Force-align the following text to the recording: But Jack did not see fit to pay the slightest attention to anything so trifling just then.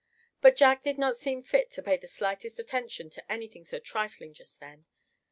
But 0.41 0.55
Jack 0.55 0.81
did 0.81 0.97
not 0.97 1.15
see 1.15 1.39
fit 1.43 1.69
to 1.73 1.83
pay 1.83 1.95
the 1.95 2.07
slightest 2.07 2.57
attention 2.57 3.11
to 3.11 3.31
anything 3.31 3.63
so 3.65 3.77
trifling 3.77 4.33
just 4.33 4.59
then. 4.59 4.85